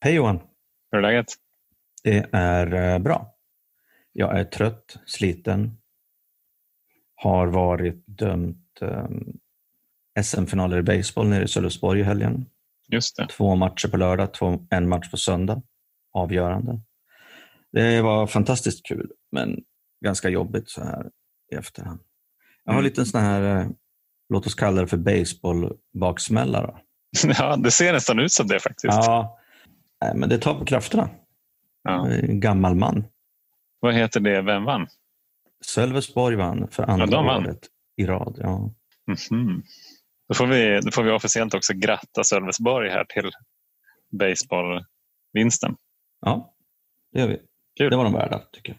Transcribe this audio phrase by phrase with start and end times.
[0.00, 0.40] Hej Johan!
[0.90, 1.26] Hur är läget?
[2.04, 3.34] Det är eh, bra.
[4.12, 5.76] Jag är trött, sliten.
[7.14, 9.38] Har varit dömt um,
[10.22, 12.46] SM-finaler i baseball nere i Sölvesborg i helgen.
[12.88, 13.26] Just det.
[13.26, 15.62] Två matcher på lördag, två, en match på söndag.
[16.12, 16.80] Avgörande.
[17.72, 19.60] Det var fantastiskt kul, men
[20.04, 21.10] ganska jobbigt så här
[21.52, 22.00] i efterhand.
[22.64, 22.84] Jag har Mm.
[22.84, 23.66] lite sån här, eh,
[24.28, 26.62] låt oss kalla det för baseball-baksmälla.
[26.62, 26.78] Då.
[27.38, 28.84] Ja, det ser nästan ut som det faktiskt.
[28.94, 29.39] Ja,
[30.00, 31.10] nej, men det tar på krafterna.
[31.82, 32.06] Ja.
[32.22, 33.04] Gammal man.
[33.80, 34.42] Vad heter det?
[34.42, 34.86] Vem vann?
[35.64, 37.46] Sölvesborg vann för andra de vann.
[37.46, 37.60] året
[37.96, 38.38] i rad.
[38.40, 38.70] Ja.
[39.30, 39.62] Mhm.
[40.28, 43.30] Då, får vi, då får vi officiellt också gratta Sölvesborg här till
[44.18, 45.76] baseballvinsten.
[46.20, 46.54] ja,
[47.12, 47.38] det gör vi.
[47.78, 47.90] Kul.
[47.90, 48.78] Det var de värda, tycker jag.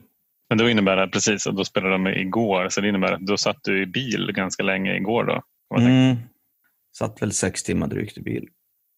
[0.49, 2.69] Men då innebär det precis att då spelade de igår.
[2.69, 5.23] Så det innebär att då satt du i bil ganska länge igår.
[5.23, 5.41] då.
[5.77, 6.15] Mm.
[6.97, 8.47] Satt väl sex timmar drygt i bil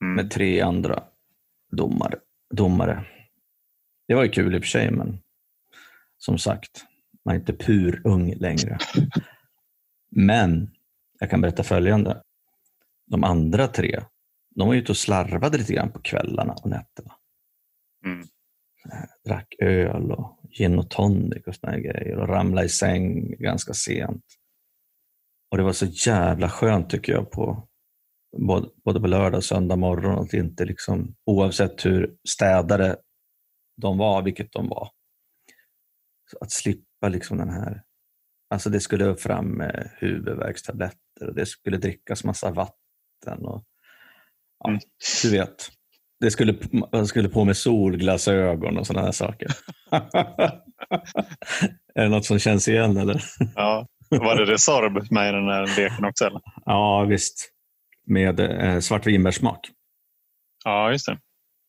[0.04, 0.16] Mm.
[0.16, 1.04] med tre andra
[1.76, 2.20] domare.
[2.54, 3.06] domare.
[4.08, 5.20] Det var ju kul i och för sig, men
[6.18, 6.86] som sagt,
[7.26, 8.78] man är inte pur ung längre.
[10.12, 10.72] Men
[11.20, 12.22] jag kan berätta följande.
[13.06, 14.04] De andra tre,
[14.56, 17.16] de var ute och slarvade lite grann på kvällarna och nätterna.
[18.06, 18.28] Mm.
[19.26, 23.74] drack öl och gin och tonic och såna här grejer och ramlade i säng ganska
[23.74, 24.26] sent.
[25.52, 27.68] Och det var så jävla skönt tycker jag på
[28.38, 32.98] både, både på lördag och söndag morgon att inte liksom oavsett hur städade
[33.82, 34.90] de var, vilket de var.
[36.32, 37.84] Så att slippa liksom den här,
[38.50, 43.64] alltså det skulle fram med huvudvärkstabletter och det skulle drickas massa vatten och
[44.60, 44.80] ja, Mm.
[45.24, 45.70] du vet.
[46.20, 46.56] Det skulle,
[46.92, 49.48] man skulle på med solglasögon och sådana här saker.
[51.96, 53.24] är det något som känns igen eller?
[53.56, 53.88] Ja.
[54.10, 56.26] Var det Resorb med i den här leken också?
[56.26, 56.42] Eller?
[56.66, 57.53] Ja, visst.
[58.06, 59.60] Med eh, svartvinbärssmak.
[60.66, 61.18] Ja, just det.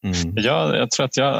[0.04, 0.34] Mm.
[0.36, 1.34] Jag, jag tror att jag,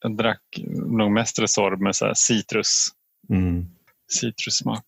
[0.00, 0.42] jag drack
[0.86, 2.88] nog mest Resorb med så här citrus,
[3.28, 3.66] Mm.
[4.12, 4.84] citrussmak.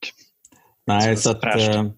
[0.86, 1.90] Nej, Så så att, eh,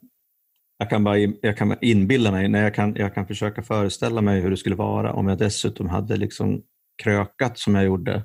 [0.79, 4.41] jag, kan bara, jag kan inbilla mig, när jag, kan, jag kan försöka föreställa mig
[4.41, 6.63] hur det skulle vara om jag dessutom hade liksom
[7.03, 8.23] krökat som jag gjorde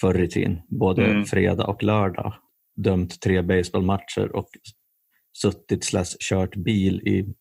[0.00, 1.24] förr i tiden, både Mm.
[1.24, 2.34] fredag och lördag,
[2.76, 4.48] dömt tre baseballmatcher och
[5.38, 7.34] suttit slash kört bil i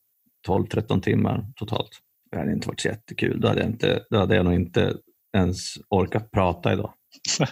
[0.48, 1.90] 12-13 timmar totalt.
[2.32, 3.42] Det hade inte varit så jättekul.
[3.42, 4.94] Då hade, jag inte, då hade jag nog inte
[5.38, 6.94] ens orkat prata idag.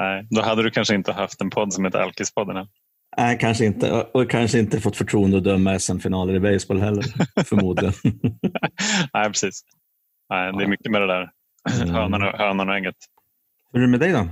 [0.00, 2.66] Nej, då hade du kanske inte haft en podd som heter Alkispodden.
[3.16, 3.92] Nej, kanske inte.
[3.92, 7.02] Och kanske inte fått förtroende att döma SM-finaler i baseball heller,
[7.44, 7.92] förmodligen.
[9.14, 9.62] Nej, precis.
[10.30, 11.30] Nej, det är mycket med det där
[11.82, 11.94] Mm.
[11.94, 12.94] hönan och, hönan och ägget.
[13.72, 14.28] Hur är det med dig då?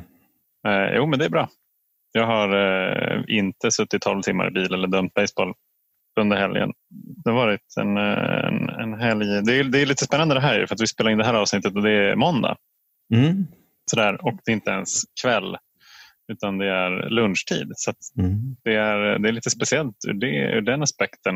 [0.71, 1.49] Eh, jo, men det är bra.
[2.13, 5.55] Jag har eh, inte suttit 12 timmar i bil eller dömt baseball
[6.21, 6.73] under helgen.
[7.25, 9.27] Det har varit en, en, en helg.
[9.27, 11.35] Det är, det är lite spännande det här för att vi spelar in det här
[11.35, 12.57] avsnittet och det är måndag.
[13.15, 13.47] Mm.
[13.91, 14.89] Sådär, och det är inte ens
[15.23, 15.57] kväll
[16.33, 17.73] utan det är lunchtid.
[17.75, 18.57] Så Mm.
[18.65, 21.35] det, är, det är lite speciellt ur, det, ur den aspekten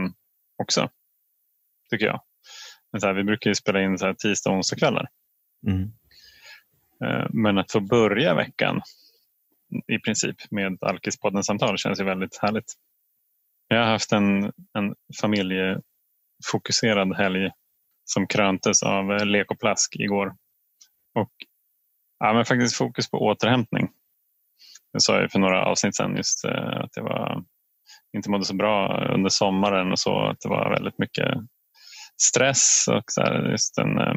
[0.63, 0.91] också.
[1.91, 2.21] Tycker jag.
[2.93, 5.07] Men så här, vi brukar ju spela in så här tisdag och onsdagskvällar.
[5.67, 5.83] Mm.
[7.05, 8.81] Eh, Men att få börja veckan
[9.93, 12.75] i princip med Alkispodden-samtal känns ju väldigt härligt.
[13.69, 17.51] Jag har haft en, en familjefokuserad helg
[18.05, 20.35] som kröntes av lek och plask igår.
[21.15, 21.33] Och
[22.19, 23.89] ja, men faktiskt fokus på återhämtning.
[24.93, 27.45] Jag sa ju för några avsnitt sedan just eh, att jag var,
[28.17, 30.21] inte mådde så bra under sommaren och så.
[30.21, 31.39] Att det var väldigt mycket
[32.23, 34.15] stress och så här, just en, eh,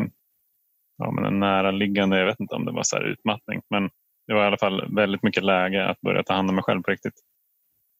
[0.97, 3.89] ja, men en näraliggande, jag vet inte om det var så här utmattning, men
[4.27, 6.81] det var i alla fall väldigt mycket läge att börja ta hand om mig själv
[6.81, 7.13] på riktigt.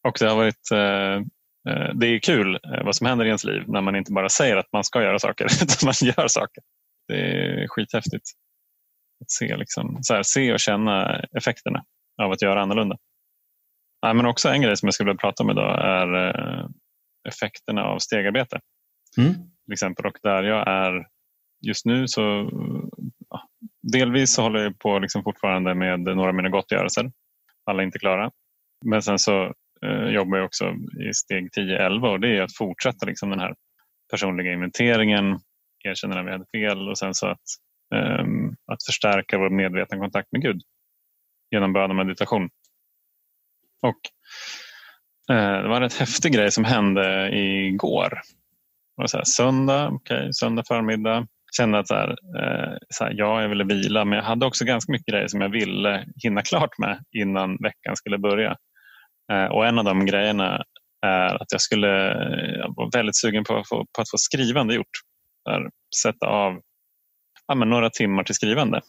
[0.08, 1.26] Och det har varit eh,
[1.94, 4.58] det är kul eh, vad som händer i ens liv när man inte bara säger
[4.58, 6.64] att man ska göra saker, utan man gör saker.
[7.08, 8.25] Det är skithäftigt.
[9.22, 11.84] Att se, liksom, så här, se och känna effekterna
[12.22, 12.97] av att göra annorlunda.
[14.03, 16.66] Nej, men också en grej som jag skulle vilja prata om idag är eh,
[17.29, 18.59] effekterna av stegarbete
[19.17, 19.34] Mm.
[19.34, 20.06] till exempel.
[20.06, 21.08] Och där jag är
[21.67, 22.50] just nu så
[23.29, 23.41] ja,
[23.94, 27.11] delvis så håller jag på liksom fortfarande med några av mina gottgörelser.
[27.66, 28.32] Alla är inte klara.
[28.85, 29.52] Men sen så eh,
[29.85, 30.76] Eh, jobbar jag också
[31.09, 33.55] i steg 10-11 och det är att fortsätta liksom den här
[34.11, 35.40] personliga inventeringen,
[35.84, 37.41] erkänna när vi hade fel och sen så att,
[37.96, 40.61] um, att förstärka vår medvetna kontakt med Gud
[41.52, 42.49] genom bön och meditation.
[43.81, 43.99] Och
[45.31, 48.09] uh, det var en rätt häftig grej som hände igår.
[48.09, 51.28] Det var så här, söndag, okay, söndag förmiddag.
[51.58, 54.66] Kände att så här, uh, så här, ja, jag ville vila men jag hade också
[54.66, 58.58] ganska mycket grejer som jag ville hinna klart med innan veckan skulle börja.
[59.31, 60.64] Eh, och en av de grejerna
[61.05, 61.87] är att jag skulle
[62.58, 64.97] jag var väldigt sugen på att få, på att få skrivande gjort.
[65.46, 65.70] Där,
[66.03, 66.61] sätta av
[67.47, 68.81] ja, men några timmar till skrivande.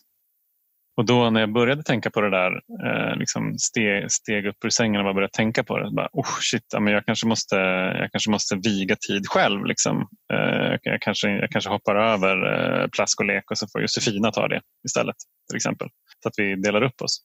[0.97, 4.71] Och då när jag började tänka på det där, eh, liksom steg, steg upp ur
[4.71, 5.91] sängen och bara började tänka på det.
[5.91, 7.57] Bara, oh shit, ja, men jag, kanske måste,
[8.01, 9.65] jag kanske måste viga tid själv.
[9.65, 10.09] Liksom.
[10.33, 14.31] Eh, jag, kanske, jag kanske hoppar över eh, plask och lek och så får Josefina
[14.31, 15.17] ta det istället.
[15.51, 15.89] till exempel.
[16.23, 17.21] Så att vi delar upp oss.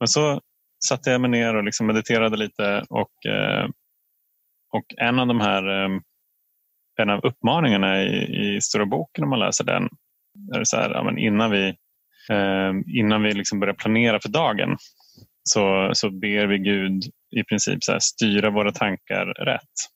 [0.00, 0.40] Men så
[0.88, 3.68] satte jag mig ner och liksom mediterade lite och, eh,
[4.72, 6.00] och en av de här ehm,
[7.00, 9.88] en av uppmaningarna i, i Stora boken om man läser den
[10.54, 11.74] är det så här, ja, men innan vi
[12.30, 14.76] ehm, innan vi liksom börjar planera för dagen
[15.42, 17.02] så, så ber vi Gud
[17.36, 19.92] i princip så här, styra våra tankar rätt.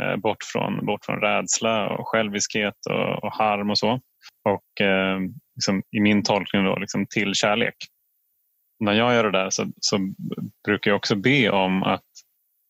[0.00, 4.00] Eh, bort, från, bort från rädsla och själviskhet och, och harm och så.
[4.48, 5.18] Och eh,
[5.54, 7.74] liksom, i min tolkning då, liksom, till kärlek.
[8.80, 9.98] När jag gör det där så, så
[10.64, 12.04] brukar jag också be om att,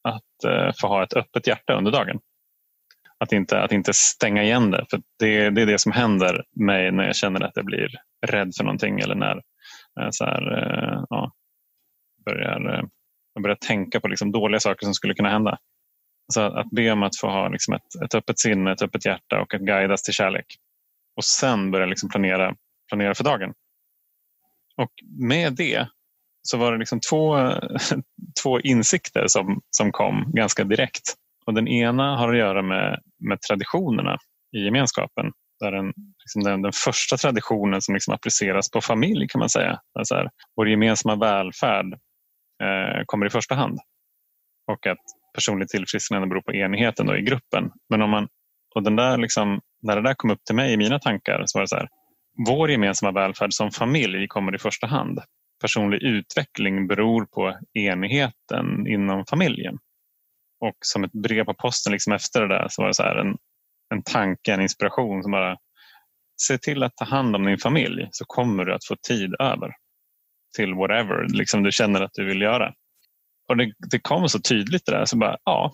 [0.02, 2.20] att eh, få ha ett öppet hjärta under dagen.
[3.18, 4.86] Att inte, att inte stänga igen det.
[4.90, 7.88] För det, det är det som händer mig när jag känner att jag blir
[8.26, 9.42] rädd för någonting eller när
[9.94, 11.32] jag så här, eh, ja,
[12.24, 12.88] börjar,
[13.34, 15.58] jag börjar tänka på liksom dåliga saker som skulle kunna hända.
[16.32, 19.40] Så att be om att få ha liksom ett, ett öppet sinne, ett öppet hjärta
[19.40, 20.46] och att guidas till kärlek.
[21.16, 22.54] Och sen börja liksom planera,
[22.88, 23.54] planera för dagen.
[24.76, 25.88] Och med det
[26.48, 27.36] så var det liksom två,
[28.42, 31.14] två insikter som, som kom ganska direkt.
[31.46, 34.18] Och den ena har att göra med, med traditionerna
[34.56, 35.32] i gemenskapen.
[35.60, 39.80] Där den, liksom den, den första traditionen som liksom appliceras på familj kan man säga.
[40.02, 41.92] Så här, vår gemensamma välfärd
[42.62, 43.78] eh, kommer i första hand.
[44.72, 44.98] Och att
[45.34, 47.70] personligt tillfrisknande beror på enigheten då i gruppen.
[47.90, 48.28] Men om man,
[48.74, 51.58] och den där liksom, när det där kom upp till mig i mina tankar så
[51.58, 51.88] var det så här.
[52.46, 55.20] Vår gemensamma välfärd som familj kommer i första hand.
[55.60, 59.78] Personlig utveckling beror på enigheten inom familjen.
[60.60, 63.16] Och som ett brev på posten liksom efter det där så var det så här
[63.16, 63.36] en,
[63.94, 65.56] en tanke, en inspiration som bara
[66.42, 69.70] se till att ta hand om din familj så kommer du att få tid över
[70.56, 72.72] till whatever liksom du känner att du vill göra.
[73.48, 75.72] Och det, det kom så tydligt det där så bara ja,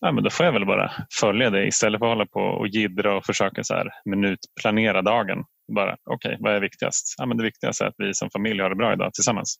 [0.00, 2.68] ja men då får jag väl bara följa det istället för att hålla på och
[2.68, 5.44] gidra och försöka så här minutplanera dagen.
[5.74, 7.14] Bara okej, okay, vad är viktigast?
[7.18, 9.56] Ja, men det viktigaste är att vi som familj har det bra idag tillsammans.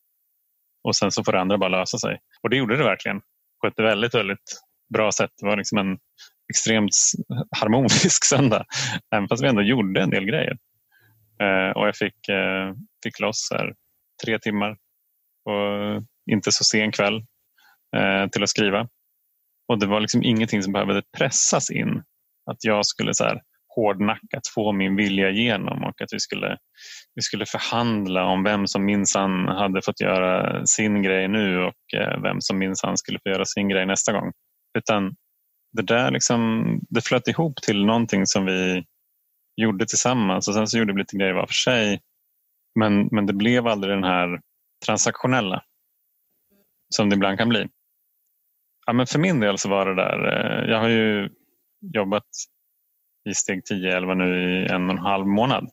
[0.85, 2.19] Och sen så får det andra bara lösa sig.
[2.43, 3.21] Och det gjorde det verkligen
[3.61, 4.61] på ett väldigt, väldigt
[4.95, 5.31] bra sätt.
[5.41, 5.99] Det var liksom en
[6.53, 6.91] extremt
[7.61, 8.65] harmonisk söndag.
[9.15, 10.57] Även fast vi ändå gjorde en del grejer.
[11.43, 13.75] Eh, och jag fick, eh, fick loss här,
[14.25, 14.77] tre timmar
[15.45, 17.17] och inte så sen kväll
[17.97, 18.89] eh, till att skriva.
[19.69, 22.03] Och det var liksom ingenting som behövde pressas in.
[22.51, 23.41] Att jag skulle så här,
[23.77, 26.59] hårdnackat få min vilja igenom och att vi skulle,
[27.15, 32.23] vi skulle förhandla om vem som minsann hade fått göra sin grej nu och eh,
[32.23, 34.33] vem som minsann skulle få göra sin grej nästa gång.
[34.79, 35.15] Utan
[35.73, 38.85] det där liksom, det flöt ihop till någonting som vi
[39.57, 42.01] gjorde tillsammans och sen så gjorde vi lite grejer var för sig.
[42.79, 44.41] Men, men det blev aldrig den här
[44.87, 45.63] transaktionella
[46.95, 47.69] som det ibland kan bli.
[48.87, 51.31] Ja, men för min del så var det där, eh, jag har ju
[51.95, 52.27] jobbat
[53.31, 55.71] i steg 10, 11 nu i en och en halv månad.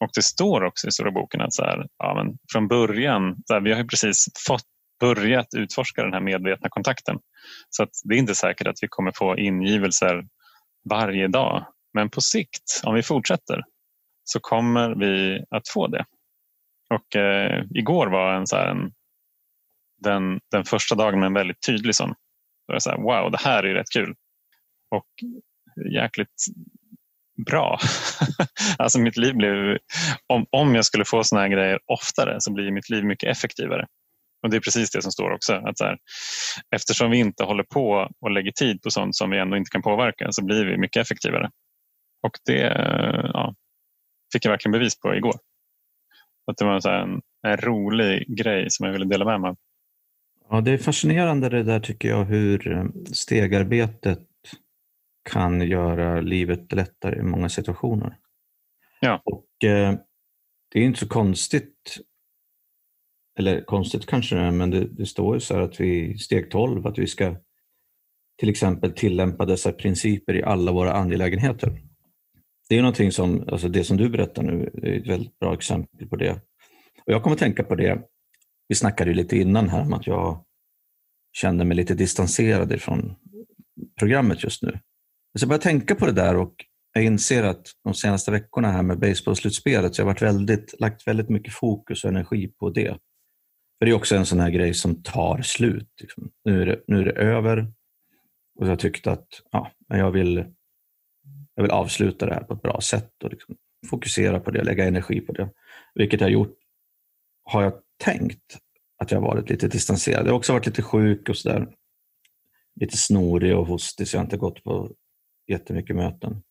[0.00, 3.54] Och det står också i stora boken att så här, ja, men från början, så
[3.54, 4.64] här, vi har precis fått
[5.00, 7.18] börjat utforska den här medvetna kontakten.
[7.70, 10.26] Så att det är inte säkert att vi kommer få ingivelser
[10.90, 11.66] varje dag.
[11.92, 13.62] Men på sikt, om vi fortsätter,
[14.24, 16.04] så kommer vi att få det.
[16.90, 18.92] Och eh, igår var en, så en,
[19.98, 22.08] den, den första dagen med en väldigt tydlig sån.
[22.68, 24.14] Då var så här, wow, det här är rätt kul.
[24.90, 25.08] Och
[25.94, 26.44] jäkligt
[27.46, 27.78] bra.
[28.78, 29.78] alltså mitt liv blev,
[30.26, 33.86] om, om jag skulle få såna här grejer oftare så blir mitt liv mycket effektivare.
[34.42, 35.54] Och Det är precis det som står också.
[35.54, 35.98] Att så här,
[36.76, 39.82] eftersom vi inte håller på och lägger tid på sånt som vi ändå inte kan
[39.82, 41.50] påverka så blir vi mycket effektivare.
[42.22, 42.60] Och det
[43.32, 43.54] ja,
[44.32, 45.34] fick jag verkligen bevis på igår.
[46.50, 49.56] Att det var så en, en rolig grej som jag ville dela med mig av.
[50.50, 54.27] Ja, det är fascinerande det där tycker jag hur stegarbetet
[55.28, 58.16] kan göra livet lättare i många situationer.
[59.00, 59.22] Ja.
[59.24, 59.94] Och eh,
[60.72, 61.98] Det är inte så konstigt
[63.38, 66.50] eller konstigt kanske det är, men det, det står ju så här att vi, steg
[66.50, 67.36] 12, att vi ska
[68.38, 71.82] till exempel tillämpa dessa principer i alla våra angelägenheter.
[72.68, 76.08] Det är någonting som, alltså det som du berättar nu, är ett väldigt bra exempel
[76.08, 76.32] på det.
[77.06, 78.02] Och Jag kommer att tänka på det,
[78.68, 80.44] vi snackade ju lite innan här om att jag
[81.32, 83.14] kände mig lite distanserad från
[83.98, 84.78] programmet just nu.
[85.38, 86.54] Så jag började tänka på det där och
[86.92, 91.28] jag inser att de senaste veckorna här med baseballslutspelet så har varit väldigt, lagt väldigt
[91.28, 92.98] mycket fokus och energi på det.
[93.78, 95.88] För Det är också en sån här grej som tar slut.
[96.00, 96.30] Liksom.
[96.44, 97.72] Nu, är det, nu är det över
[98.58, 100.44] och jag tyckte att ja, jag, vill,
[101.54, 103.56] jag vill avsluta det här på ett bra sätt och liksom
[103.90, 105.50] fokusera på det, lägga energi på det.
[105.94, 106.56] Vilket jag har gjort,
[107.44, 107.72] har jag
[108.04, 108.58] tänkt
[108.98, 110.26] att jag varit lite distanserad.
[110.26, 111.68] Jag har också varit lite sjuk och sådär.
[112.80, 114.90] Lite snorig och hostig så jag har inte gått på
[115.48, 116.42] jättemycket möten.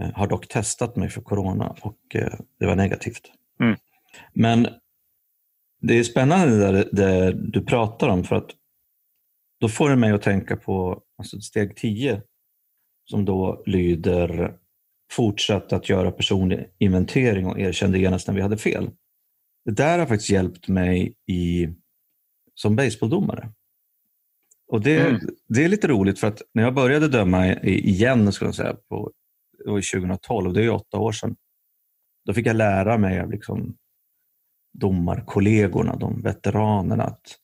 [0.00, 3.32] Eh, har dock testat mig för corona och eh, det var negativt.
[3.60, 3.76] Mm.
[4.32, 4.68] Men
[5.80, 8.50] det är spännande det, där, det du pratar om för att
[9.60, 12.22] då får det mig att tänka på alltså steg 10
[13.04, 14.56] som då lyder
[15.12, 18.90] fortsätt att göra personlig inventering och erkände genast när vi hade fel.
[19.64, 21.68] Det där har faktiskt hjälpt mig i,
[22.54, 23.52] som baseballdomare.
[24.68, 25.20] Och det, mm.
[25.48, 29.12] det är lite roligt för att när jag började döma igen, skulle jag säga, på,
[29.64, 31.36] det var 2012, det är åtta år sedan,
[32.26, 33.76] då fick jag lära mig av liksom
[34.72, 37.36] domarkollegorna, de veteranerna, att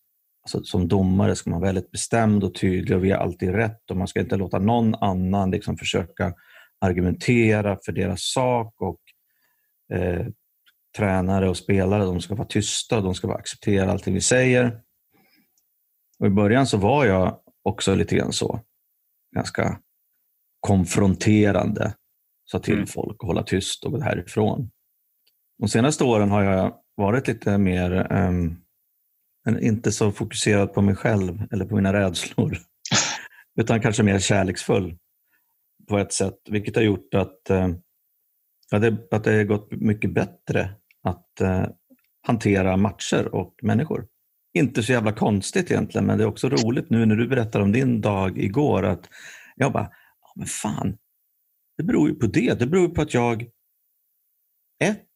[0.42, 3.90] alltså, som domare ska man vara väldigt bestämd och tydlig och vi har alltid rätt
[3.90, 6.34] och man ska inte låta någon annan liksom försöka
[6.80, 9.00] argumentera för deras sak och
[9.98, 10.26] eh,
[10.96, 14.80] tränare och spelare de ska vara tysta de ska acceptera allting vi säger.
[16.22, 18.60] Och I början så var jag också lite grann så.
[19.34, 19.80] Ganska
[20.60, 21.94] konfronterande.
[22.44, 22.86] Sa till mm.
[22.86, 24.70] folk att hålla tyst och gå härifrån.
[25.58, 28.56] De senaste åren har jag varit lite mer, um,
[29.60, 32.58] inte så fokuserad på mig själv eller på mina rädslor.
[33.60, 34.98] utan kanske mer kärleksfull
[35.88, 36.38] på ett sätt.
[36.50, 37.68] Vilket har gjort att, uh,
[38.72, 41.66] att, det, att det har gått mycket bättre att uh,
[42.26, 44.06] hantera matcher och människor.
[44.54, 47.72] Inte så jävla konstigt egentligen, men det är också roligt nu när du berättar om
[47.72, 49.08] din dag igår att
[49.56, 49.90] jag bara,
[50.20, 50.98] ja, men fan,
[51.76, 52.58] det beror ju på det.
[52.58, 53.42] Det beror på att jag,
[54.84, 55.08] ett,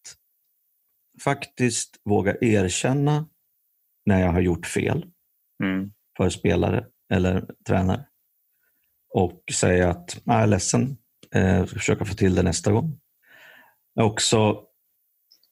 [1.25, 3.29] faktiskt vågar erkänna
[4.07, 5.07] när jag har gjort fel
[5.63, 5.93] mm.
[6.17, 8.07] för spelare eller tränare
[9.15, 10.97] och säga att jag är ledsen,
[11.31, 13.01] jag ska försöka få till det nästa gång.
[14.01, 14.66] Också,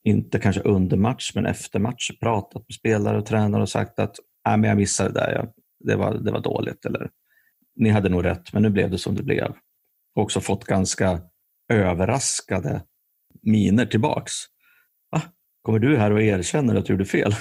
[0.04, 4.16] inte kanske under match, men efter match pratat med spelare och tränare och sagt att
[4.46, 5.48] Nej, men jag missade det där,
[5.84, 6.84] det, var, det var dåligt.
[6.84, 7.10] Eller,
[7.76, 9.54] Ni hade nog rätt, men nu blev det som det blev.
[10.16, 11.20] Och också fått ganska
[11.72, 12.82] överraskade
[13.42, 14.32] miner tillbaks.
[15.10, 15.22] Va?
[15.62, 17.32] Kommer du här och erkänner att du gjorde fel?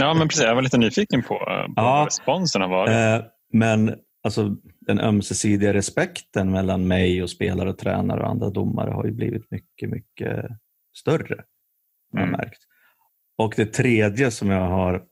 [0.00, 0.44] Ja, men precis.
[0.44, 2.90] Jag var lite nyfiken på, på ja, responsen har varit.
[2.90, 8.90] Eh, men alltså, den ömsesidiga respekten mellan mig och spelare, och tränare och andra domare
[8.90, 10.44] har ju blivit mycket, mycket
[10.96, 11.44] större.
[12.16, 12.30] Mm.
[12.30, 12.62] märkt.
[13.38, 15.04] Och det tredje som jag har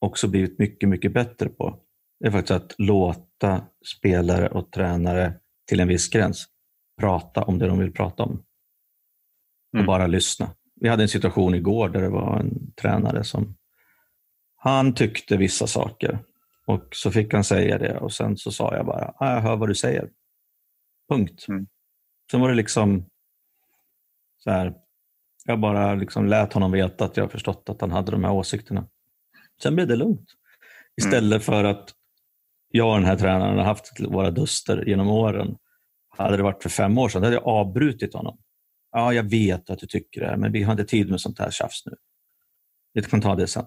[0.00, 1.80] också blivit mycket, mycket bättre på,
[2.24, 3.64] är faktiskt att låta
[3.96, 5.34] spelare och tränare
[5.68, 6.46] till en viss gräns
[7.00, 8.44] prata om det de vill prata om.
[9.72, 9.86] Och mm.
[9.86, 10.50] bara lyssna.
[10.80, 13.56] Vi hade en situation igår där det var en tränare som
[14.56, 16.18] han tyckte vissa saker
[16.66, 19.56] och så fick han säga det och sen så sa jag bara, ah, jag hör
[19.56, 20.10] vad du säger.
[21.08, 21.44] Punkt.
[21.48, 21.66] Mm.
[22.30, 23.04] Sen var det liksom
[24.38, 24.74] så här,
[25.48, 28.86] jag bara liksom lät honom veta att jag förstått att han hade de här åsikterna.
[29.62, 30.28] Sen blev det lugnt.
[30.96, 31.40] Istället mm.
[31.40, 31.94] för att
[32.70, 35.56] jag och den här tränaren har haft våra duster genom åren.
[36.08, 38.38] Hade det varit för fem år sedan, då hade jag avbrutit honom.
[38.92, 41.50] Ja, jag vet att du tycker det, men vi har inte tid med sånt här
[41.50, 41.92] tjafs nu.
[42.94, 43.66] Vi kan ta det sen.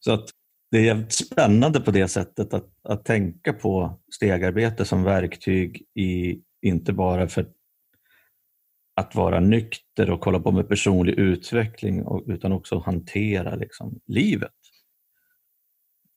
[0.00, 0.28] Så att
[0.70, 6.40] det är jävligt spännande på det sättet att, att tänka på stegarbete som verktyg i,
[6.62, 7.46] inte bara för
[8.94, 14.52] att vara nykter och kolla på med personlig utveckling utan också hantera liksom, livet.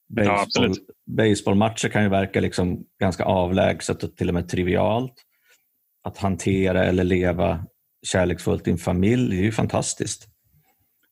[0.08, 5.13] Baseball, ja, baseballmatcher kan ju verka liksom ganska avlägset och till och med trivialt.
[6.03, 7.65] Att hantera eller leva
[8.05, 10.29] kärleksfullt i en familj är ju fantastiskt.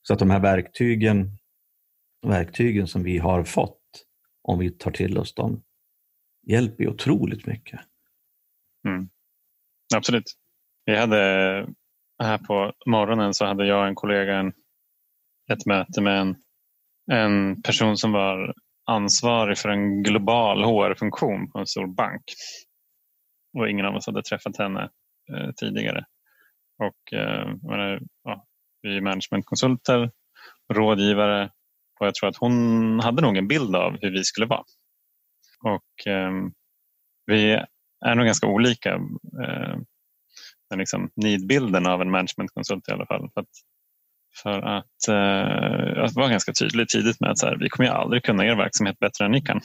[0.02, 1.38] Så att de här verktygen,
[2.26, 3.80] verktygen som vi har fått,
[4.42, 5.64] om vi tar till oss dem,
[6.48, 7.80] hjälper ju otroligt mycket.
[8.88, 9.10] Mm.
[9.96, 10.26] Absolut.
[10.86, 11.18] Vi hade
[12.24, 14.54] här på morgonen så hade jag och en kollega en,
[15.52, 16.36] ett möte med en,
[17.12, 18.54] en person som var
[18.86, 22.24] ansvarig för en global HR-funktion på en stor bank.
[23.58, 24.90] Och ingen av oss hade träffat henne
[25.34, 26.06] eh, tidigare.
[26.84, 28.46] Och, eh, menar, ja,
[28.82, 30.12] vi är managementkonsulter,
[30.74, 31.50] rådgivare
[32.00, 34.64] och jag tror att hon hade nog en bild av hur vi skulle vara.
[35.64, 36.32] Och eh,
[37.26, 37.52] vi
[38.06, 38.94] är nog ganska olika.
[39.44, 39.78] Eh,
[40.74, 43.30] den liksom nidbilden av en managementkonsult i alla fall.
[43.34, 43.48] För att,
[44.44, 48.24] för att eh, vara ganska tydlig tidigt med att så här, vi kommer ju aldrig
[48.24, 49.62] kunna er verksamhet bättre än ni kan.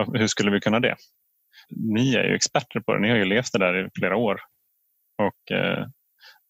[0.00, 0.96] Och hur skulle vi kunna det?
[1.70, 4.40] Ni är ju experter på det, ni har ju levt det där i flera år.
[5.22, 5.86] Och eh,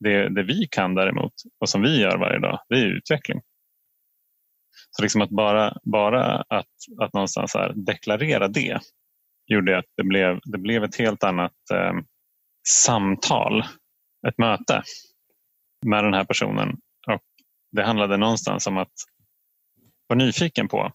[0.01, 3.41] det, det vi kan däremot och som vi gör varje dag, det är utveckling.
[4.91, 8.81] Så liksom att bara, bara att, att någonstans här deklarera det
[9.47, 11.93] gjorde att det blev, det blev ett helt annat eh,
[12.69, 13.65] samtal
[14.29, 14.83] ett möte
[15.87, 17.23] med den här personen och
[17.73, 18.93] det handlade någonstans om att
[20.07, 20.93] vara nyfiken på,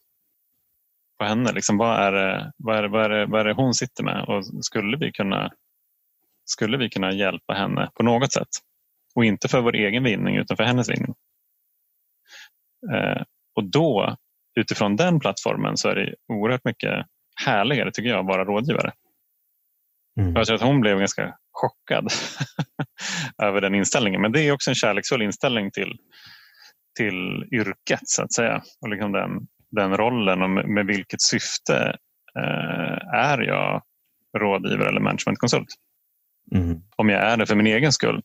[1.20, 1.52] på henne.
[1.52, 4.04] Liksom, vad, är det, vad, är det, vad, är det, vad är det hon sitter
[4.04, 5.52] med och skulle vi kunna
[6.46, 8.48] skulle vi kunna hjälpa henne på något sätt?
[9.16, 11.14] Och inte för vår egen vinning utan för hennes vinning.
[12.94, 13.24] Eh,
[13.56, 14.18] och då,
[14.60, 17.06] utifrån den plattformen, så är det oerhört mycket
[17.46, 18.94] härligare tycker jag att vara rådgivare.
[20.20, 20.36] Mm.
[20.36, 22.08] Jag tror att hon blev ganska chockad
[23.44, 24.22] över den inställningen.
[24.22, 25.98] Men det är också en kärleksfull inställning till,
[26.98, 28.62] till yrket så att säga.
[28.82, 31.98] Och liksom den, den rollen och med, med vilket syfte
[32.40, 33.82] eh, är jag
[34.38, 35.68] rådgivare eller managementkonsult.
[36.56, 36.82] Mm.
[36.96, 38.22] Om jag är det för min egen skull,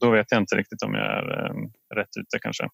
[0.00, 1.54] då vet jag inte riktigt om jag är eh,
[1.96, 2.68] rätt ute kanske.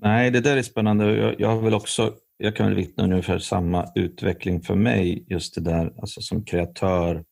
[0.00, 1.16] Nej, det där är spännande.
[1.16, 5.54] Jag, jag har väl också, jag kan väl vittna ungefär samma utveckling för mig, just
[5.54, 7.24] det där alltså som kreatör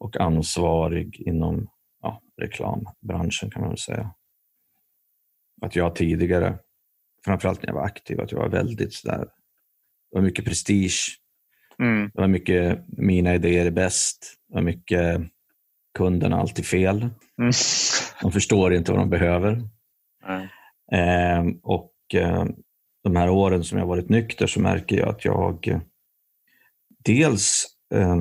[0.00, 1.70] och ansvarig inom
[2.02, 4.14] ja, reklambranschen kan man väl säga.
[5.62, 6.58] Att jag tidigare,
[7.24, 9.18] framförallt när jag var aktiv, att jag var väldigt sådär,
[10.10, 11.16] det var mycket prestige.
[11.78, 12.10] Mm.
[12.14, 14.36] Det var mycket mina idéer är bäst.
[14.48, 15.20] Det var mycket
[15.98, 16.96] kunden har alltid fel.
[17.38, 17.52] Mm.
[18.22, 19.68] De förstår inte vad de behöver.
[20.28, 20.48] Mm.
[20.92, 22.44] Eh, och eh,
[23.04, 25.80] de här åren som jag varit nykter så märker jag att jag eh,
[27.04, 28.20] dels eh,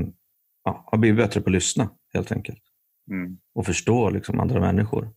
[0.70, 2.62] ja, har blivit bättre på att lyssna helt enkelt.
[3.12, 3.38] Mm.
[3.54, 5.14] Och förstå liksom, andra människor.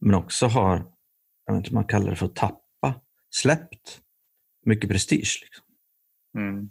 [0.00, 0.92] Men också har,
[1.46, 4.00] jag vet inte man kallar det för att tappa, släppt
[4.64, 5.40] mycket prestige.
[5.42, 5.64] Liksom.
[6.38, 6.70] Mm.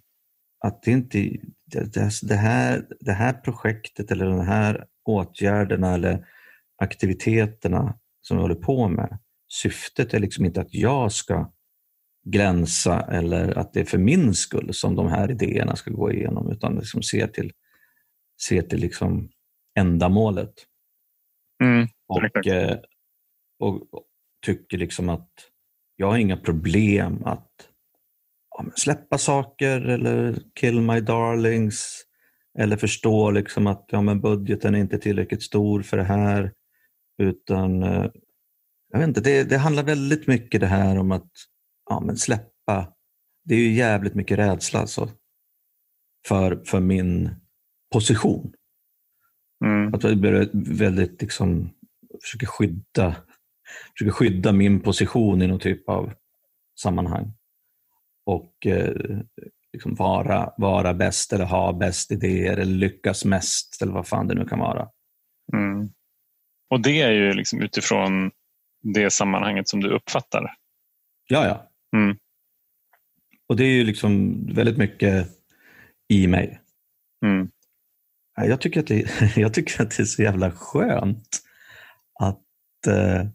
[0.60, 1.18] Att det inte
[1.65, 6.25] det, det, här, det här projektet eller de här åtgärderna eller
[6.77, 11.51] aktiviteterna som jag håller på med, syftet är liksom inte att jag ska
[12.25, 16.51] glänsa eller att det är för min skull som de här idéerna ska gå igenom,
[16.51, 17.51] utan liksom se till,
[18.41, 19.29] se till liksom
[19.79, 20.53] ändamålet.
[21.63, 22.77] Mm, och, eh,
[23.59, 24.03] och, och,
[24.45, 25.31] tycker liksom att
[25.95, 27.69] jag har inga problem att
[28.50, 32.05] ja, släppa saker eller kill my darlings
[32.59, 36.53] eller förstå liksom att ja, men budgeten är inte tillräckligt stor för det här.
[37.17, 38.11] Utan eh,
[38.91, 41.31] jag vet inte, det, det handlar väldigt mycket det här om att
[41.89, 42.93] ja, men släppa.
[43.43, 45.09] Det är ju jävligt mycket rädsla alltså,
[46.27, 47.45] för, för min
[47.96, 48.53] position.
[49.66, 49.94] Mm.
[49.94, 50.16] Att jag
[50.53, 51.70] väldigt liksom,
[52.24, 53.16] försöker skydda,
[53.94, 56.14] försöker skydda min position i någon typ av
[56.79, 57.34] sammanhang.
[58.25, 58.94] Och eh,
[59.74, 64.36] liksom vara, vara bäst eller ha bäst idéer eller lyckas mest eller vad fan det
[64.36, 64.90] nu kan vara.
[65.53, 65.90] Mm.
[66.70, 68.31] Och det är ju liksom utifrån
[68.81, 70.55] det sammanhanget som du uppfattar.
[71.27, 71.70] Ja, ja.
[72.00, 72.18] Mm.
[73.48, 75.27] Och det är ju liksom väldigt mycket
[76.14, 76.62] i mig.
[77.25, 77.50] Mm.
[78.35, 81.41] Jag, tycker att det, jag tycker att det är så jävla skönt
[82.19, 83.27] att eh,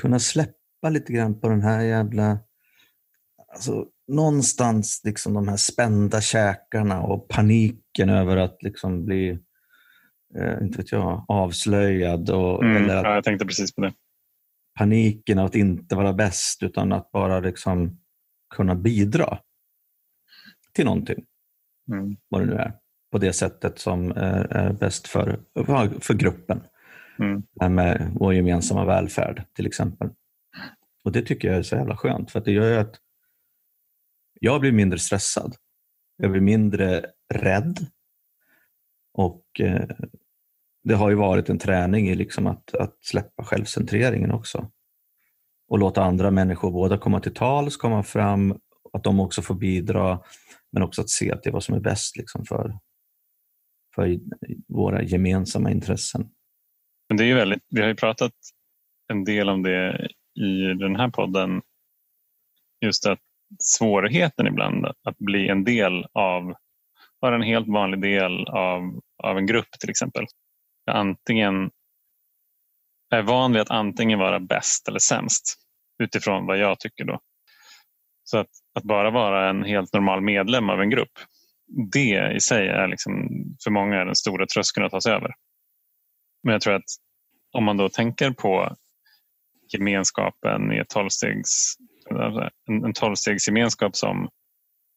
[0.00, 2.38] kunna släppa lite grann på den här jävla...
[3.52, 9.38] Alltså, någonstans liksom de här spända käkarna och paniken över att liksom bli
[10.38, 12.30] eh, inte vet jag, avslöjad.
[12.30, 13.92] Och, mm, eller ja, jag tänkte precis på det.
[14.78, 18.00] Paniken av att inte vara bäst utan att bara liksom
[18.54, 19.38] kunna bidra
[20.72, 21.24] till någonting.
[21.92, 22.16] Mm.
[22.28, 22.72] Vad det nu är.
[23.14, 25.40] På det sättet som är, är bäst för,
[26.00, 26.62] för gruppen.
[27.18, 27.74] Mm.
[27.74, 30.08] Med vår gemensamma välfärd till exempel.
[31.04, 32.94] Och Det tycker jag är så jävla skönt för det gör ju att
[34.40, 35.54] jag blir mindre stressad.
[36.16, 37.86] Jag blir mindre rädd.
[39.12, 39.88] Och eh,
[40.84, 44.70] det har ju varit en träning i liksom att, att släppa självcentreringen också.
[45.68, 48.58] Och låta andra människor både komma till tals, komma fram,
[48.92, 50.20] att de också får bidra,
[50.72, 52.78] men också att se att det är vad som är bäst liksom för,
[53.94, 54.18] för
[54.68, 56.30] våra gemensamma intressen.
[57.08, 58.32] Men det är väldigt, vi har ju pratat
[59.12, 60.08] en del om det
[60.40, 61.62] i den här podden.
[62.80, 63.20] Just att
[63.58, 66.54] svårigheten ibland att bli en del av,
[67.20, 70.26] vara en helt vanlig del av, av en grupp till exempel.
[70.90, 71.70] Antingen
[73.10, 75.56] är van vid att antingen vara bäst eller sämst
[76.02, 77.20] utifrån vad jag tycker då.
[78.24, 81.12] Så att, att bara vara en helt normal medlem av en grupp,
[81.92, 83.28] det i sig är liksom,
[83.64, 85.34] för många den stora tröskeln att ta sig över.
[86.42, 86.84] Men jag tror att
[87.52, 88.76] om man då tänker på
[89.72, 91.74] gemenskapen i ett tolvstegs
[92.68, 94.28] en, en tolvstegsgemenskap som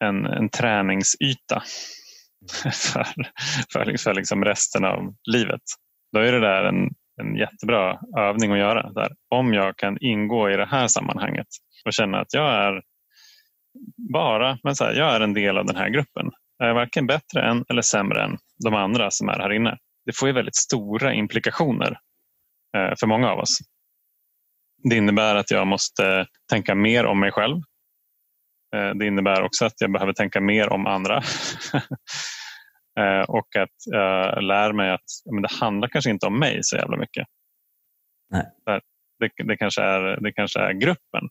[0.04, 1.64] en, en träningsyta
[2.94, 3.06] för,
[3.74, 5.62] för, för liksom resten av livet.
[6.14, 6.90] Då är det där en,
[7.22, 8.92] en jättebra övning att göra.
[8.92, 9.12] Där.
[9.30, 11.48] Om jag kan ingå i det här sammanhanget
[11.86, 12.82] och känna att jag är
[14.14, 16.32] bara, men så här, jag är en del av den här gruppen.
[16.64, 19.78] Är varken bättre än eller sämre än de andra som är här inne.
[20.06, 22.00] Det får ju väldigt stora implikationer
[22.78, 23.58] eh, för många av oss.
[24.90, 27.58] Det innebär att jag måste tänka mer om mig själv.
[28.76, 31.18] Eh, det innebär också att jag behöver tänka mer om andra.
[33.28, 36.98] och att jag lär mig att men det handlar kanske inte om mig så jävla
[36.98, 37.28] mycket.
[38.30, 38.46] Nej.
[39.20, 41.30] Det, det, kanske är, det kanske är gruppen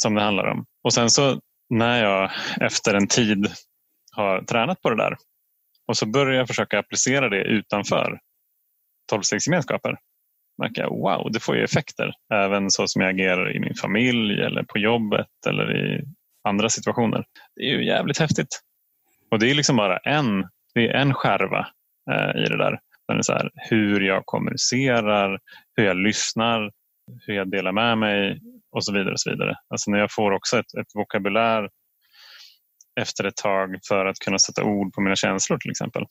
[0.00, 0.66] som det handlar om.
[0.82, 3.46] Och sen så när jag efter en tid
[4.14, 5.16] har tränat på det där
[5.88, 8.18] och så börjar jag försöka applicera det utanför
[9.10, 9.96] tolvstegsgemenskaper.
[10.58, 12.12] Märker jag, wow, det får ju effekter.
[12.34, 16.04] Även så som jag agerar i min familj eller på jobbet eller i
[16.48, 17.24] andra situationer.
[17.56, 18.60] Det är ju jävligt häftigt.
[19.30, 21.66] Och det är liksom bara en, det är en skärva
[22.10, 22.78] eh, i det där.
[23.08, 25.38] Den är så här, hur jag kommunicerar,
[25.76, 26.70] hur jag lyssnar,
[27.26, 29.12] hur jag delar med mig och så vidare.
[29.12, 29.54] och så vidare.
[29.68, 31.68] Alltså när jag får också ett, ett vokabulär
[33.00, 36.06] efter ett tag för att kunna sätta ord på mina känslor till exempel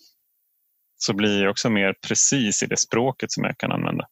[0.97, 4.07] så blir jag också mer precis i det språket som jag kan använda.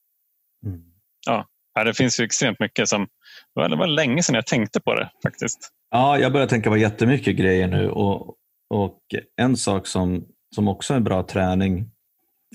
[0.65, 0.81] Mm.
[1.25, 1.47] Ja,
[1.83, 3.07] det finns ju extremt mycket som...
[3.55, 5.69] Det var länge sedan jag tänkte på det faktiskt.
[5.89, 8.35] Ja, jag börjar tänka på jättemycket grejer nu och,
[8.69, 8.99] och
[9.37, 11.91] en sak som, som också är bra träning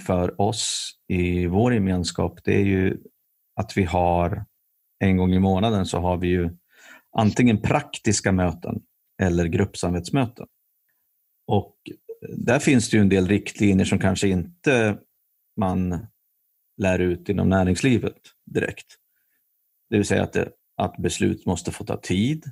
[0.07, 2.96] för oss i vår gemenskap det är ju
[3.61, 4.44] att vi har
[4.98, 6.50] en gång i månaden så har vi ju
[7.12, 8.83] antingen praktiska möten
[9.22, 10.46] eller gruppsamhetsmöten.
[11.46, 11.76] Och
[12.37, 14.98] där finns det ju en del riktlinjer som kanske inte
[15.57, 16.07] man
[16.76, 18.87] lär ut inom näringslivet direkt.
[19.90, 22.44] Det vill säga att, det, att beslut måste få ta tid.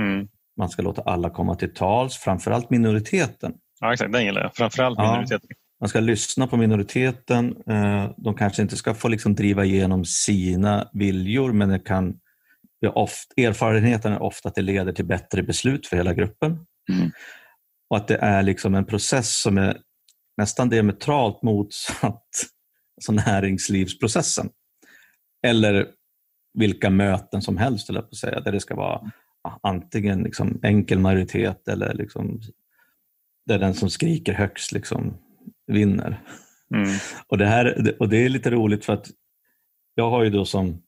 [0.00, 0.28] Mm.
[0.56, 3.54] Man ska låta alla komma till tals, framförallt minoriteten.
[3.80, 4.12] Ja, exakt.
[4.12, 4.54] Den gillar jag.
[4.54, 5.48] Framförallt minoriteten.
[5.48, 7.56] Ja, man ska lyssna på minoriteten.
[7.66, 12.20] Eh, de kanske inte ska få liksom driva igenom sina viljor, men det kan
[12.94, 16.50] Oft, erfarenheten är ofta att det leder till bättre beslut för hela gruppen.
[16.92, 17.10] Mm.
[17.90, 19.78] Och att det är liksom en process som är
[20.36, 22.02] nästan diametralt motsatt
[22.96, 24.50] alltså näringslivsprocessen.
[25.46, 25.86] Eller
[26.58, 29.12] vilka möten som helst, på att säga, där det ska vara
[29.62, 32.40] antingen liksom enkel majoritet eller liksom,
[33.46, 35.18] där den som skriker högst liksom
[35.66, 36.22] vinner.
[36.74, 36.88] Mm.
[37.26, 39.10] Och, det här, och Det är lite roligt för att
[39.94, 40.82] jag har ju då som